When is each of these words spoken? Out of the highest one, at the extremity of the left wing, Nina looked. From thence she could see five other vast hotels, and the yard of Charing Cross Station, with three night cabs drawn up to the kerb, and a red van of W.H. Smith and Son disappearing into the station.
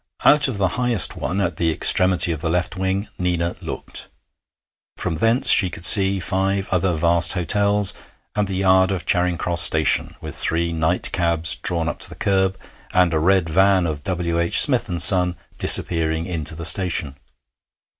Out 0.25 0.47
of 0.47 0.57
the 0.57 0.69
highest 0.81 1.15
one, 1.15 1.39
at 1.39 1.57
the 1.57 1.71
extremity 1.71 2.31
of 2.31 2.41
the 2.41 2.49
left 2.49 2.75
wing, 2.75 3.07
Nina 3.19 3.55
looked. 3.61 4.09
From 4.97 5.17
thence 5.17 5.47
she 5.51 5.69
could 5.69 5.85
see 5.85 6.19
five 6.19 6.67
other 6.71 6.95
vast 6.95 7.33
hotels, 7.33 7.93
and 8.35 8.47
the 8.47 8.55
yard 8.55 8.89
of 8.91 9.05
Charing 9.05 9.37
Cross 9.37 9.61
Station, 9.61 10.15
with 10.19 10.33
three 10.35 10.73
night 10.73 11.11
cabs 11.11 11.53
drawn 11.57 11.87
up 11.87 11.99
to 11.99 12.09
the 12.09 12.15
kerb, 12.15 12.57
and 12.91 13.13
a 13.13 13.19
red 13.19 13.47
van 13.47 13.85
of 13.85 14.01
W.H. 14.03 14.59
Smith 14.59 14.89
and 14.89 14.99
Son 15.03 15.35
disappearing 15.59 16.25
into 16.25 16.55
the 16.55 16.65
station. 16.65 17.15